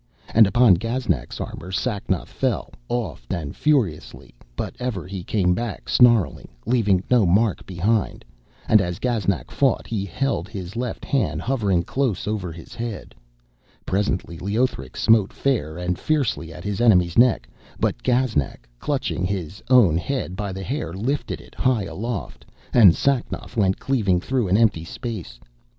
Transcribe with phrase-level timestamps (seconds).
[0.33, 6.47] And upon Gaznak's armour Sacnoth fell oft and furiously, but ever he came back snarling,
[6.65, 8.25] leaving no mark behind,
[8.67, 13.13] and as Gaznak fought he held his left hand hovering close over his head.
[13.85, 17.47] Presently Leothric smote fair and fiercely at his enemy's neck,
[17.79, 22.43] but Gaznak, clutching his own head by the hair, lifted it high aloft,
[22.73, 25.39] and Sacnoth went cleaving through an empty space.